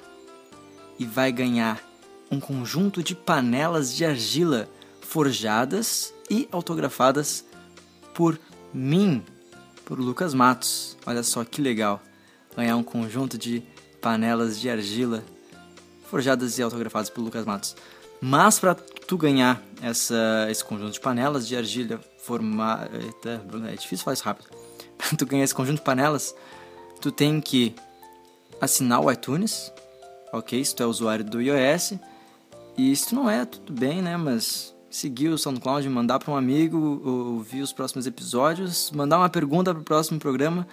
e 0.98 1.06
vai 1.06 1.32
ganhar 1.32 1.82
um 2.30 2.38
conjunto 2.38 3.02
de 3.02 3.14
panelas 3.14 3.94
de 3.94 4.04
argila 4.04 4.68
forjadas 5.00 6.12
e 6.28 6.48
autografadas 6.52 7.44
por 8.14 8.38
mim, 8.72 9.24
por 9.90 9.98
Lucas 9.98 10.34
Matos. 10.34 10.96
Olha 11.04 11.24
só 11.24 11.44
que 11.44 11.60
legal 11.60 12.00
ganhar 12.56 12.76
um 12.76 12.82
conjunto 12.82 13.36
de 13.36 13.60
panelas 14.00 14.60
de 14.60 14.70
argila 14.70 15.24
forjadas 16.04 16.58
e 16.58 16.62
autografadas 16.62 17.10
pelo 17.10 17.26
Lucas 17.26 17.44
Matos. 17.44 17.74
Mas 18.20 18.60
para 18.60 18.76
tu 18.76 19.18
ganhar 19.18 19.60
essa, 19.82 20.46
esse 20.48 20.64
conjunto 20.64 20.92
de 20.92 21.00
panelas 21.00 21.48
de 21.48 21.56
argila 21.56 22.00
formada. 22.18 22.88
É 23.68 23.74
difícil 23.74 24.04
falar 24.04 24.14
isso 24.14 24.22
rápido. 24.22 24.48
Pra 24.96 25.08
tu 25.18 25.26
ganhar 25.26 25.42
esse 25.42 25.54
conjunto 25.54 25.78
de 25.78 25.84
panelas, 25.84 26.36
tu 27.00 27.10
tem 27.10 27.40
que 27.40 27.74
assinar 28.60 29.00
o 29.00 29.10
iTunes, 29.10 29.72
ok? 30.32 30.64
Se 30.64 30.72
tu 30.72 30.84
é 30.84 30.86
usuário 30.86 31.24
do 31.24 31.42
iOS. 31.42 31.94
E 32.78 32.94
se 32.94 33.08
tu 33.08 33.16
não 33.16 33.28
é, 33.28 33.44
tudo 33.44 33.72
bem, 33.72 34.00
né? 34.00 34.16
Mas 34.16 34.72
seguir 34.90 35.28
o 35.28 35.38
SoundCloud, 35.38 35.88
mandar 35.88 36.18
para 36.18 36.32
um 36.32 36.36
amigo, 36.36 37.00
ouvir 37.04 37.62
os 37.62 37.72
próximos 37.72 38.06
episódios, 38.06 38.90
mandar 38.90 39.18
uma 39.18 39.28
pergunta 39.28 39.72
para 39.72 39.80
o 39.80 39.84
próximo 39.84 40.18
programa, 40.18 40.66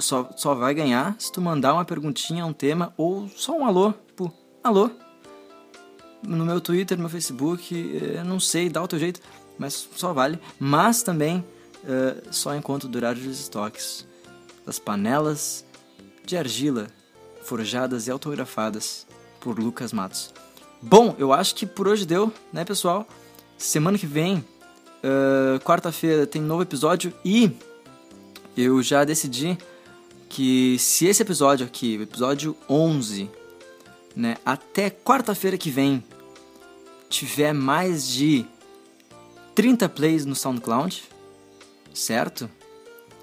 só, 0.00 0.28
só 0.36 0.54
vai 0.54 0.74
ganhar 0.74 1.14
se 1.18 1.30
tu 1.30 1.40
mandar 1.40 1.72
uma 1.72 1.84
perguntinha, 1.84 2.44
um 2.44 2.52
tema 2.52 2.92
ou 2.96 3.28
só 3.28 3.56
um 3.56 3.64
alô, 3.64 3.94
tipo, 4.08 4.32
alô. 4.62 4.90
No 6.26 6.44
meu 6.44 6.60
Twitter, 6.60 6.96
no 6.96 7.02
meu 7.02 7.10
Facebook, 7.10 7.74
eh, 7.74 8.22
não 8.24 8.38
sei, 8.38 8.68
dá 8.68 8.82
o 8.82 8.86
teu 8.86 8.98
jeito, 8.98 9.20
mas 9.58 9.88
só 9.96 10.12
vale. 10.12 10.38
Mas 10.58 11.02
também 11.02 11.44
uh, 11.82 12.32
só 12.32 12.54
enquanto 12.54 12.86
durar 12.86 13.16
os 13.16 13.40
estoques 13.40 14.06
das 14.64 14.78
panelas 14.78 15.64
de 16.24 16.36
argila 16.36 16.86
forjadas 17.42 18.06
e 18.06 18.10
autografadas 18.10 19.04
por 19.40 19.58
Lucas 19.58 19.92
Matos. 19.92 20.32
Bom, 20.80 21.14
eu 21.18 21.32
acho 21.32 21.54
que 21.56 21.66
por 21.66 21.88
hoje 21.88 22.06
deu, 22.06 22.32
né, 22.52 22.64
pessoal? 22.64 23.06
Semana 23.62 23.96
que 23.96 24.08
vem, 24.08 24.38
uh, 24.38 25.60
quarta-feira, 25.60 26.26
tem 26.26 26.42
novo 26.42 26.62
episódio 26.62 27.14
e 27.24 27.48
eu 28.56 28.82
já 28.82 29.04
decidi 29.04 29.56
que 30.28 30.76
se 30.80 31.06
esse 31.06 31.22
episódio 31.22 31.64
aqui, 31.64 31.96
o 31.96 32.02
episódio 32.02 32.56
11, 32.68 33.30
né, 34.16 34.36
até 34.44 34.90
quarta-feira 34.90 35.56
que 35.56 35.70
vem 35.70 36.02
tiver 37.08 37.52
mais 37.52 38.08
de 38.08 38.44
30 39.54 39.88
plays 39.88 40.26
no 40.26 40.34
SoundCloud, 40.34 41.04
certo? 41.94 42.50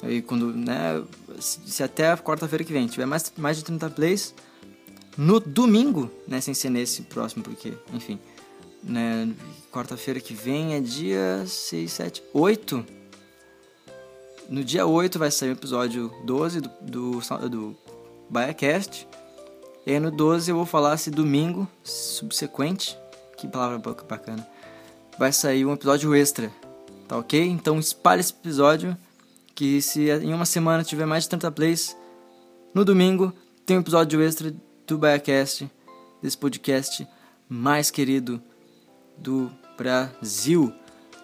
E 0.04 0.22
quando, 0.22 0.54
né, 0.56 1.04
se 1.38 1.84
até 1.84 2.16
quarta-feira 2.16 2.64
que 2.64 2.72
vem 2.72 2.88
tiver 2.88 3.06
mais, 3.06 3.30
mais 3.36 3.58
de 3.58 3.66
30 3.66 3.90
plays, 3.90 4.34
no 5.18 5.38
domingo, 5.42 6.10
né, 6.26 6.40
sem 6.40 6.54
ser 6.54 6.70
nesse 6.70 7.02
próximo, 7.02 7.44
porque, 7.44 7.74
enfim, 7.94 8.18
né, 8.84 9.30
quarta-feira 9.72 10.20
que 10.20 10.34
vem 10.34 10.74
é 10.74 10.80
dia 10.80 11.44
6, 11.46 11.92
7, 11.92 12.24
8. 12.34 12.86
No 14.50 14.64
dia 14.64 14.86
8 14.86 15.20
vai 15.20 15.30
sair 15.30 15.50
o 15.50 15.54
episódio 15.54 16.12
12 16.26 16.62
do, 16.62 16.70
do, 16.82 17.50
do 17.50 17.76
BaiaCast. 18.30 19.08
E 19.86 19.92
aí 19.92 20.00
no 20.00 20.12
12 20.12 20.52
eu 20.52 20.56
vou 20.56 20.66
falar 20.66 20.98
se 20.98 21.10
domingo 21.10 21.68
subsequente, 21.84 22.98
que 23.38 23.48
palavra 23.48 23.78
bacana, 24.08 24.48
vai 25.18 25.32
sair 25.32 25.66
um 25.66 25.74
episódio 25.74 26.14
extra, 26.16 26.52
tá 27.08 27.18
ok? 27.18 27.42
Então 27.42 27.80
espalhe 27.80 28.22
esse 28.22 28.34
episódio, 28.34 28.98
que 29.56 29.82
se 29.82 30.10
em 30.10 30.34
uma 30.34 30.46
semana 30.46 30.84
tiver 30.84 31.06
mais 31.06 31.24
de 31.24 31.30
30 31.30 31.52
plays, 31.52 31.98
no 32.74 32.84
domingo 32.84 33.34
tem 33.66 33.78
um 33.78 33.82
episódio 33.82 34.22
extra 34.22 34.54
do 34.86 34.98
BaiaCast, 34.98 35.70
desse 36.22 36.38
podcast 36.38 37.08
mais 37.48 37.90
querido 37.90 38.42
do 39.22 39.52
Brasil, 39.78 40.74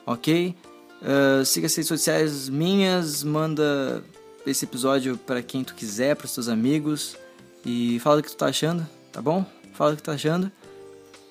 ok? 0.06 0.56
Uh, 1.02 1.46
siga 1.46 1.68
as 1.68 1.76
redes 1.76 1.88
sociais 1.88 2.50
minhas, 2.50 3.24
manda 3.24 4.04
esse 4.46 4.66
episódio 4.66 5.18
para 5.18 5.42
quem 5.42 5.64
tu 5.64 5.76
quiser, 5.76 6.16
para 6.16 6.26
os 6.26 6.34
teus 6.34 6.48
amigos 6.48 7.18
e 7.66 8.00
fala 8.00 8.20
o 8.20 8.24
que 8.24 8.30
tu 8.30 8.38
tá 8.38 8.48
achando, 8.48 8.88
tá 9.12 9.22
bom? 9.22 9.46
Fala 9.74 9.94
o 9.94 9.96
que 9.96 10.04
tu 10.04 10.06
tá 10.06 10.14
achando. 10.14 10.52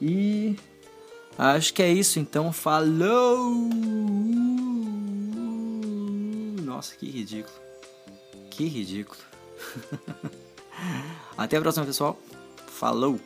E 0.00 0.57
acho 1.38 1.72
que 1.72 1.83
é 1.83 1.90
isso, 1.90 2.18
então 2.18 2.53
falou! 2.53 3.70
Nossa, 6.62 6.96
que 6.96 7.09
ridículo. 7.09 7.57
Que 8.50 8.66
ridículo. 8.66 9.20
Até 11.38 11.57
a 11.57 11.61
próxima, 11.61 11.87
pessoal. 11.87 12.18
Falou! 12.66 13.20